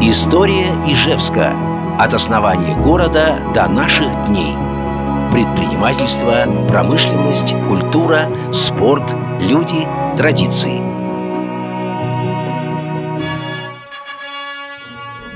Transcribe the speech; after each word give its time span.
История 0.00 0.68
Ижевска. 0.86 1.56
От 1.98 2.14
основания 2.14 2.76
города 2.76 3.36
до 3.52 3.66
наших 3.66 4.06
дней. 4.28 4.54
Предпринимательство, 5.32 6.46
промышленность, 6.68 7.52
культура, 7.66 8.28
спорт, 8.52 9.12
люди, 9.40 9.88
традиции. 10.16 10.80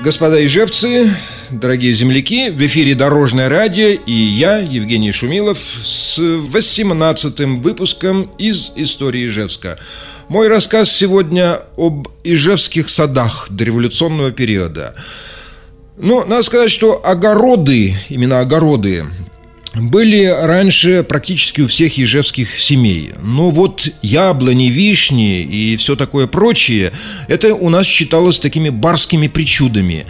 Господа 0.00 0.44
ижевцы, 0.44 1.10
дорогие 1.52 1.92
земляки, 1.92 2.50
в 2.50 2.60
эфире 2.66 2.94
Дорожное 2.94 3.48
радио 3.48 3.88
и 3.88 4.12
я, 4.12 4.58
Евгений 4.58 5.12
Шумилов, 5.12 5.58
с 5.58 6.18
18-м 6.18 7.56
выпуском 7.62 8.30
из 8.38 8.72
истории 8.76 9.26
Ижевска. 9.26 9.78
Мой 10.28 10.48
рассказ 10.48 10.90
сегодня 10.90 11.60
об 11.76 12.08
ижевских 12.24 12.88
садах 12.88 13.48
дореволюционного 13.50 14.30
периода. 14.30 14.94
Ну, 15.96 16.24
надо 16.26 16.42
сказать, 16.42 16.70
что 16.70 17.04
огороды, 17.04 17.94
именно 18.08 18.40
огороды, 18.40 19.04
были 19.74 20.24
раньше 20.24 21.02
практически 21.02 21.60
у 21.60 21.66
всех 21.66 21.96
ежевских 21.98 22.58
семей. 22.58 23.12
Но 23.22 23.50
вот 23.50 23.88
яблони, 24.02 24.70
вишни 24.70 25.42
и 25.42 25.76
все 25.76 25.96
такое 25.96 26.26
прочее, 26.26 26.92
это 27.28 27.54
у 27.54 27.68
нас 27.68 27.86
считалось 27.86 28.38
такими 28.38 28.70
барскими 28.70 29.28
причудами. 29.28 30.06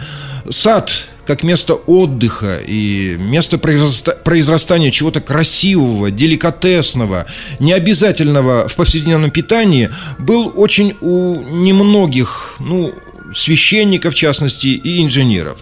Сад 0.49 1.07
как 1.25 1.43
место 1.43 1.75
отдыха 1.75 2.57
и 2.57 3.15
место 3.17 3.57
произрастания 3.57 4.91
чего-то 4.91 5.21
красивого, 5.21 6.11
деликатесного, 6.11 7.25
необязательного 7.59 8.67
в 8.67 8.75
повседневном 8.75 9.31
питании, 9.31 9.89
был 10.19 10.51
очень 10.55 10.95
у 11.01 11.41
немногих, 11.43 12.55
ну, 12.59 12.93
священников, 13.33 14.13
в 14.13 14.17
частности, 14.17 14.67
и 14.67 15.01
инженеров. 15.03 15.57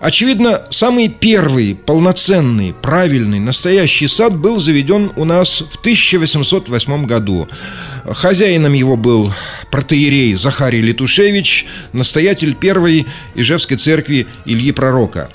Очевидно, 0.00 0.62
самый 0.70 1.08
первый 1.08 1.74
полноценный, 1.74 2.72
правильный, 2.72 3.38
настоящий 3.38 4.08
сад 4.08 4.34
был 4.34 4.58
заведен 4.58 5.12
у 5.16 5.26
нас 5.26 5.60
в 5.60 5.76
1808 5.80 7.04
году. 7.04 7.46
Хозяином 8.06 8.72
его 8.72 8.96
был 8.96 9.30
протеерей 9.70 10.34
Захарий 10.36 10.80
Летушевич, 10.80 11.66
настоятель 11.92 12.54
первой 12.54 13.06
Ижевской 13.34 13.76
церкви 13.76 14.26
Ильи 14.46 14.72
Пророка. 14.72 15.28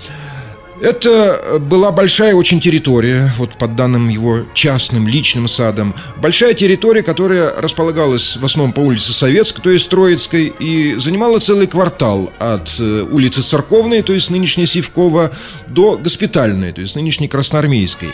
Это 0.81 1.59
была 1.61 1.91
большая 1.91 2.35
очень 2.35 2.59
территория, 2.59 3.31
вот 3.37 3.57
под 3.57 3.75
данным 3.75 4.09
его 4.09 4.43
частным 4.53 5.07
личным 5.07 5.47
садом. 5.47 5.95
Большая 6.17 6.53
территория, 6.53 7.01
которая 7.01 7.55
располагалась 7.55 8.35
в 8.35 8.43
основном 8.43 8.73
по 8.73 8.81
улице 8.81 9.13
Советской, 9.13 9.61
то 9.61 9.69
есть 9.69 9.89
Троицкой, 9.89 10.53
и 10.59 10.95
занимала 10.95 11.39
целый 11.39 11.67
квартал 11.67 12.31
от 12.39 12.75
э, 12.79 13.05
улицы 13.09 13.41
Церковной, 13.41 14.01
то 14.01 14.11
есть 14.11 14.29
нынешней 14.29 14.65
Сивкова, 14.65 15.31
до 15.67 15.97
Госпитальной, 15.97 16.73
то 16.73 16.81
есть 16.81 16.95
нынешней 16.95 17.29
Красноармейской. 17.29 18.09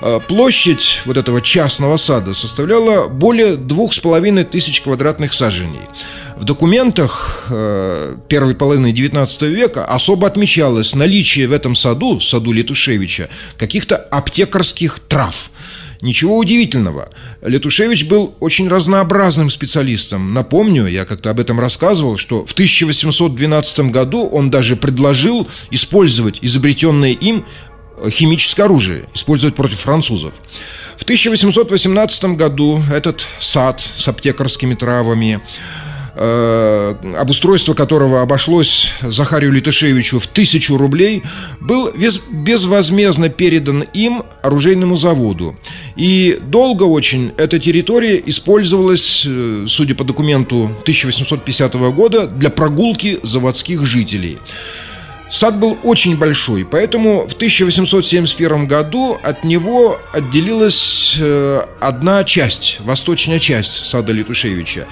Э, 0.00 0.20
площадь 0.26 1.02
вот 1.04 1.18
этого 1.18 1.42
частного 1.42 1.98
сада 1.98 2.32
составляла 2.32 3.08
более 3.08 3.56
двух 3.56 3.92
с 3.92 3.98
половиной 3.98 4.44
тысяч 4.44 4.80
квадратных 4.80 5.34
саженей. 5.34 5.82
В 6.38 6.44
документах 6.44 7.46
э, 7.50 8.16
первой 8.28 8.54
половины 8.54 8.92
XIX 8.92 9.48
века 9.48 9.84
особо 9.84 10.28
отмечалось 10.28 10.94
наличие 10.94 11.48
в 11.48 11.52
этом 11.52 11.74
саду, 11.74 12.20
саду 12.20 12.52
Летушевича, 12.52 13.28
каких-то 13.56 13.96
аптекарских 13.96 15.00
трав. 15.00 15.50
Ничего 16.00 16.38
удивительного. 16.38 17.08
Летушевич 17.42 18.06
был 18.06 18.36
очень 18.38 18.68
разнообразным 18.68 19.50
специалистом. 19.50 20.32
Напомню, 20.32 20.86
я 20.86 21.04
как-то 21.04 21.30
об 21.30 21.40
этом 21.40 21.58
рассказывал, 21.58 22.16
что 22.16 22.46
в 22.46 22.52
1812 22.52 23.80
году 23.90 24.24
он 24.24 24.48
даже 24.48 24.76
предложил 24.76 25.48
использовать 25.72 26.38
изобретенное 26.40 27.10
им 27.10 27.44
химическое 28.10 28.62
оружие, 28.62 29.06
использовать 29.12 29.56
против 29.56 29.80
французов. 29.80 30.34
В 30.98 31.02
1818 31.02 32.36
году 32.36 32.80
этот 32.92 33.26
сад 33.40 33.80
с 33.80 34.06
аптекарскими 34.06 34.76
травами 34.76 35.40
Э, 35.40 35.87
обустройство 36.18 37.74
которого 37.74 38.22
обошлось 38.22 38.92
Захарию 39.02 39.52
Литышевичу 39.52 40.18
в 40.18 40.26
тысячу 40.26 40.76
рублей, 40.76 41.22
был 41.60 41.92
безвозмездно 42.30 43.28
передан 43.28 43.82
им 43.94 44.24
оружейному 44.42 44.96
заводу. 44.96 45.56
И 45.96 46.38
долго 46.42 46.84
очень 46.84 47.32
эта 47.36 47.58
территория 47.58 48.22
использовалась, 48.24 49.24
э, 49.26 49.64
судя 49.68 49.94
по 49.94 50.04
документу 50.04 50.70
1850 50.82 51.90
года, 51.92 52.26
для 52.26 52.50
прогулки 52.50 53.18
заводских 53.22 53.84
жителей. 53.84 54.38
Сад 55.30 55.58
был 55.58 55.76
очень 55.82 56.16
большой, 56.16 56.64
поэтому 56.64 57.28
в 57.28 57.34
1871 57.34 58.66
году 58.66 59.18
от 59.22 59.44
него 59.44 60.00
отделилась 60.12 61.16
э, 61.20 61.60
одна 61.80 62.24
часть, 62.24 62.78
восточная 62.80 63.38
часть 63.38 63.84
сада 63.86 64.12
Летушевича. 64.12 64.86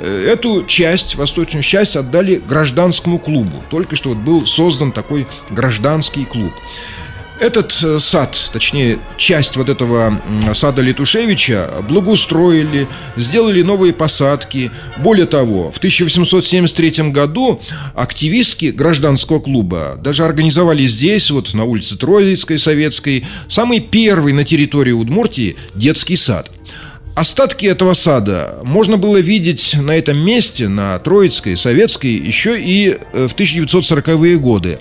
Э, 0.00 0.32
эту 0.32 0.64
часть, 0.64 1.14
восточную 1.14 1.62
часть 1.62 1.94
отдали 1.94 2.36
гражданскому 2.36 3.18
клубу. 3.18 3.62
Только 3.70 3.96
что 3.96 4.10
вот 4.10 4.18
был 4.18 4.46
создан 4.46 4.92
такой 4.92 5.26
гражданский 5.50 6.24
клуб. 6.24 6.52
Этот 7.38 7.78
э, 7.82 7.98
сад, 7.98 8.50
точнее, 8.52 8.98
часть 9.18 9.56
вот 9.56 9.68
этого 9.68 10.20
сада 10.54 10.80
Летушевича 10.80 11.70
благоустроили, 11.86 12.86
сделали 13.16 13.60
новые 13.60 13.92
посадки. 13.92 14.70
Более 14.98 15.26
того, 15.26 15.70
в 15.70 15.76
1873 15.76 17.10
году 17.10 17.60
активистки 17.94 18.66
гражданского 18.66 19.40
клуба 19.40 19.98
даже 20.02 20.24
организовали 20.24 20.86
здесь, 20.86 21.30
вот 21.30 21.52
на 21.52 21.64
улице 21.64 21.98
Троицкой, 21.98 22.58
Советской, 22.58 23.26
самый 23.48 23.80
первый 23.80 24.32
на 24.32 24.44
территории 24.44 24.92
Удмуртии 24.92 25.56
детский 25.74 26.16
сад– 26.16 26.50
Остатки 27.20 27.66
этого 27.66 27.92
сада 27.92 28.60
можно 28.62 28.96
было 28.96 29.18
видеть 29.18 29.76
на 29.78 29.90
этом 29.90 30.16
месте, 30.16 30.68
на 30.68 30.98
Троицкой, 31.00 31.54
Советской, 31.54 32.14
еще 32.14 32.58
и 32.58 32.96
э, 33.12 33.28
в 33.28 33.34
1940-е 33.34 34.38
годы. 34.38 34.78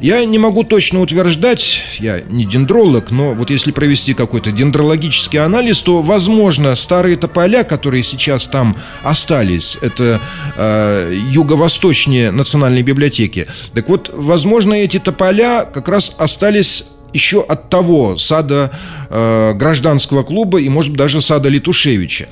Я 0.00 0.24
не 0.24 0.38
могу 0.38 0.62
точно 0.62 1.00
утверждать, 1.00 1.82
я 1.98 2.20
не 2.20 2.44
дендролог, 2.44 3.10
но 3.10 3.34
вот 3.34 3.50
если 3.50 3.72
провести 3.72 4.14
какой-то 4.14 4.52
дендрологический 4.52 5.40
анализ, 5.40 5.80
то, 5.80 6.00
возможно, 6.00 6.76
старые 6.76 7.16
тополя, 7.16 7.64
которые 7.64 8.04
сейчас 8.04 8.46
там 8.46 8.76
остались, 9.02 9.76
это 9.82 10.20
э, 10.56 11.12
юго-восточнее 11.32 12.30
Национальной 12.30 12.82
библиотеки, 12.82 13.48
так 13.74 13.88
вот, 13.88 14.12
возможно, 14.14 14.74
эти 14.74 15.00
тополя 15.00 15.64
как 15.64 15.88
раз 15.88 16.14
остались 16.18 16.84
еще 17.12 17.42
от 17.42 17.68
того 17.70 18.18
сада 18.18 18.70
э, 19.08 19.52
гражданского 19.54 20.22
клуба 20.22 20.60
и, 20.60 20.68
может 20.68 20.90
быть, 20.90 20.98
даже 20.98 21.20
сада 21.20 21.48
Летушевича. 21.48 22.28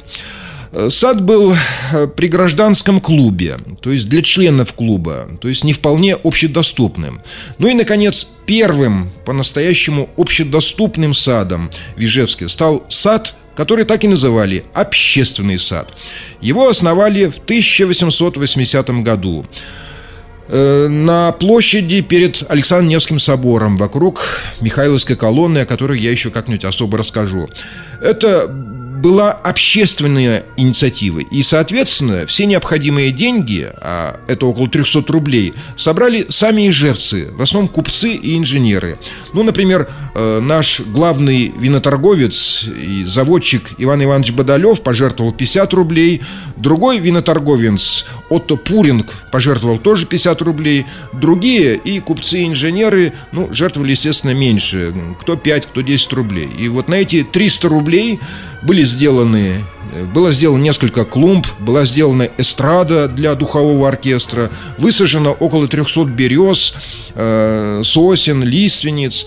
Э, 0.73 0.91
сад 0.91 1.23
был 1.23 1.55
э, 1.93 2.07
при 2.09 2.29
гражданском 2.29 3.01
клубе, 3.01 3.59
то 3.81 3.91
есть 3.91 4.09
для 4.09 4.23
членов 4.23 4.73
клуба, 4.75 5.29
то 5.41 5.49
есть 5.49 5.65
не 5.65 5.73
вполне 5.73 6.15
общедоступным. 6.15 7.23
Ну 7.59 7.69
и, 7.69 7.75
наконец, 7.75 8.27
первым 8.47 9.11
по-настоящему 9.25 10.09
общедоступным 10.17 11.15
садом 11.15 11.71
в 11.97 12.01
Ижевске 12.01 12.49
стал 12.49 12.85
сад, 12.89 13.35
который 13.57 13.85
так 13.85 14.05
и 14.05 14.09
называли 14.09 14.65
«Общественный 14.75 15.59
сад». 15.59 15.93
Его 16.41 16.69
основали 16.69 17.27
в 17.27 17.39
1880 17.39 19.03
году. 19.03 19.47
Э, 20.51 20.89
на 20.89 21.33
площади 21.33 22.01
перед 22.01 22.43
Александром 22.49 22.89
Невским 22.89 23.19
собором, 23.19 23.77
вокруг 23.77 24.21
Михайловской 24.61 25.15
колонны, 25.15 25.59
о 25.59 25.67
которой 25.67 26.01
я 26.01 26.11
еще 26.11 26.31
как-нибудь 26.31 26.65
особо 26.65 26.97
расскажу. 26.97 27.51
Это 28.01 28.51
была 29.01 29.33
общественная 29.33 30.45
инициатива. 30.57 31.21
И, 31.21 31.43
соответственно, 31.43 32.27
все 32.27 32.47
необходимые 32.47 33.13
деньги, 33.13 33.69
а 33.81 34.19
это 34.27 34.47
около 34.47 34.69
300 34.69 35.13
рублей, 35.13 35.55
собрали 35.77 36.27
сами 36.29 36.69
ижевцы, 36.69 37.29
в 37.33 37.43
основном 37.43 37.69
купцы 37.69 38.15
и 38.15 38.37
инженеры. 38.37 38.99
Ну, 39.33 39.43
например, 39.43 39.89
э, 40.15 40.41
наш 40.41 40.81
главный 40.81 41.53
виноторговец 41.57 42.65
и 42.65 43.05
заводчик 43.05 43.71
Иван 43.79 44.03
Иванович 44.03 44.33
Бодолев 44.33 44.83
пожертвовал 44.83 45.33
50 45.33 45.73
рублей, 45.75 46.23
другой 46.57 46.99
виноторговец 46.99 48.07
Отто 48.31 48.57
Пуринг 48.57 49.07
пожертвовал 49.31 49.79
тоже 49.79 50.07
50 50.07 50.43
рублей, 50.43 50.87
другие 51.13 51.77
и 51.77 52.01
купцы 52.01 52.41
и 52.41 52.47
инженеры, 52.47 53.13
ну, 53.33 53.53
жертвовали, 53.53 53.93
естественно, 53.93 54.35
меньше, 54.35 54.93
кто 55.21 55.37
5, 55.37 55.67
кто 55.67 55.81
10 55.83 56.13
рублей. 56.15 56.49
И 56.59 56.69
вот 56.69 56.89
на 56.89 56.95
эти 56.95 57.23
300 57.23 57.69
рублей 57.69 58.21
были 58.63 58.85
сделаны 58.89 59.63
было 60.15 60.33
сделано 60.33 60.63
несколько 60.63 61.05
клумб, 61.05 61.47
была 61.59 61.85
сделана 61.85 62.29
эстрада 62.39 63.09
для 63.09 63.35
духового 63.35 63.89
оркестра, 63.89 64.51
высажено 64.77 65.33
около 65.33 65.67
300 65.67 66.05
берез, 66.05 66.75
э, 67.15 67.83
сосен, 67.85 68.43
лиственниц. 68.43 69.27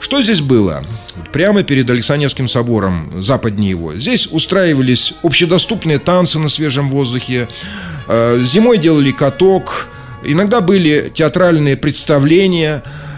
Что 0.00 0.22
здесь 0.22 0.40
было? 0.40 0.84
Прямо 1.32 1.62
перед 1.62 1.88
Александрским 1.90 2.48
собором, 2.48 3.12
западнее 3.22 3.70
его. 3.70 3.94
Здесь 3.94 4.26
устраивались 4.30 5.14
общедоступные 5.22 5.98
танцы 5.98 6.38
на 6.38 6.48
свежем 6.48 6.90
воздухе. 6.90 7.48
Э, 8.08 8.40
зимой 8.42 8.78
делали 8.78 9.10
каток, 9.10 9.88
Иногда 10.22 10.60
были 10.60 11.10
театральные 11.14 11.78
представления– 11.78 12.82
Э, 12.92 13.09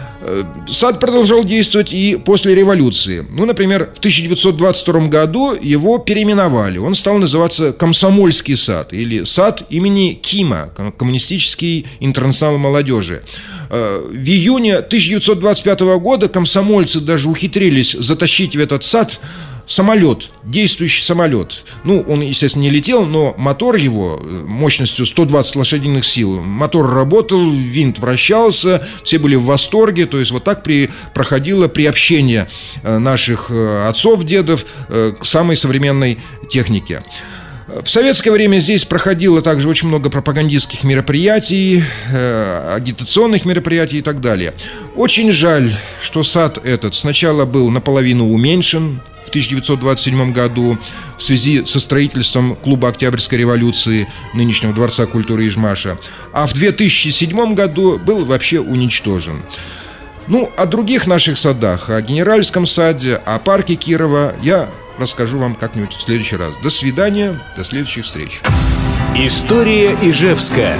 сад 0.67 0.99
продолжал 0.99 1.43
действовать 1.43 1.93
и 1.93 2.17
после 2.23 2.55
революции. 2.55 3.25
Ну, 3.31 3.45
например, 3.45 3.89
в 3.93 3.99
1922 3.99 5.07
году 5.07 5.53
его 5.59 5.97
переименовали. 5.97 6.77
Он 6.77 6.95
стал 6.95 7.17
называться 7.17 7.73
Комсомольский 7.73 8.55
сад 8.55 8.93
или 8.93 9.23
сад 9.23 9.65
имени 9.69 10.13
Кима, 10.13 10.71
Коммунистический 10.97 11.85
интернационал 11.99 12.57
молодежи. 12.57 13.23
Э, 13.69 14.05
в 14.09 14.27
июне 14.27 14.77
1925 14.77 15.79
года 15.99 16.27
комсомольцы 16.27 16.99
даже 16.99 17.29
ухитрились 17.29 17.93
затащить 17.93 18.55
в 18.55 18.59
этот 18.59 18.83
сад 18.83 19.19
самолет, 19.65 20.31
действующий 20.43 21.01
самолет. 21.01 21.63
Ну, 21.83 22.01
он, 22.07 22.21
естественно, 22.21 22.63
не 22.63 22.69
летел, 22.69 23.05
но 23.05 23.33
мотор 23.37 23.75
его 23.75 24.19
э, 24.21 24.45
мощностью 24.47 25.05
120 25.05 25.55
лошадиных 25.55 26.05
сил, 26.05 26.39
мотор 26.41 26.93
работал, 26.93 27.49
винт 27.51 27.99
вращался, 27.99 28.85
все 29.03 29.19
были 29.19 29.35
в 29.35 29.45
восторге, 29.45 30.05
то 30.05 30.19
есть 30.19 30.31
вот 30.31 30.43
так 30.43 30.63
при, 30.63 30.89
проходило 31.13 31.67
приобщение 31.67 32.49
э, 32.83 32.97
наших 32.97 33.47
э, 33.51 33.87
отцов, 33.87 34.23
дедов 34.23 34.65
к 34.89 35.25
самой 35.25 35.55
современной 35.55 36.19
технике. 36.49 37.03
В 37.83 37.89
советское 37.89 38.31
время 38.31 38.59
здесь 38.59 38.85
проходило 38.85 39.41
также 39.41 39.67
очень 39.69 39.87
много 39.87 40.09
пропагандистских 40.09 40.83
мероприятий, 40.83 41.83
агитационных 42.11 43.45
мероприятий 43.45 43.99
и 43.99 44.01
так 44.01 44.21
далее. 44.21 44.53
Очень 44.95 45.31
жаль, 45.31 45.73
что 46.01 46.23
сад 46.23 46.59
этот 46.63 46.93
сначала 46.93 47.45
был 47.45 47.69
наполовину 47.69 48.31
уменьшен, 48.31 49.01
1927 49.33 50.31
году 50.31 50.77
в 51.17 51.23
связи 51.23 51.65
со 51.65 51.79
строительством 51.79 52.55
клуба 52.55 52.89
Октябрьской 52.89 53.39
революции 53.39 54.07
нынешнего 54.35 54.73
Дворца 54.73 55.07
культуры 55.07 55.47
Ижмаша, 55.47 55.97
а 56.33 56.45
в 56.45 56.53
2007 56.53 57.55
году 57.55 57.97
был 57.97 58.25
вообще 58.25 58.59
уничтожен. 58.59 59.41
Ну, 60.27 60.51
о 60.55 60.67
других 60.67 61.07
наших 61.07 61.37
садах, 61.37 61.89
о 61.89 61.99
Генеральском 62.01 62.67
саде, 62.67 63.15
о 63.15 63.39
парке 63.39 63.75
Кирова 63.75 64.35
я 64.43 64.69
расскажу 64.99 65.39
вам 65.39 65.55
как-нибудь 65.55 65.93
в 65.93 66.01
следующий 66.01 66.35
раз. 66.35 66.53
До 66.61 66.69
свидания, 66.69 67.39
до 67.57 67.63
следующих 67.63 68.05
встреч. 68.05 68.41
История 69.15 69.97
Ижевская. 70.01 70.77